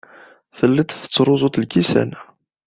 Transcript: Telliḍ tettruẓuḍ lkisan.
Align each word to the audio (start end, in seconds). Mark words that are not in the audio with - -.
Telliḍ 0.57 0.87
tettruẓuḍ 0.89 1.53
lkisan. 1.63 2.11